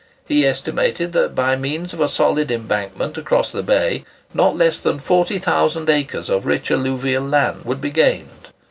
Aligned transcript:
He 0.25 0.47
estimated 0.47 1.11
that 1.11 1.35
by 1.35 1.55
means 1.55 1.93
of 1.93 2.01
a 2.01 2.07
solid 2.07 2.49
embankment 2.49 3.19
across 3.19 3.51
the 3.51 3.61
bay, 3.61 4.03
not 4.33 4.57
less 4.57 4.79
than 4.79 4.97
40,000 4.97 5.87
acres 5.91 6.27
of 6.27 6.47
rich 6.47 6.71
alluvial 6.71 7.23
land 7.23 7.65
would 7.65 7.81
be 7.81 7.91
gained. 7.91 8.49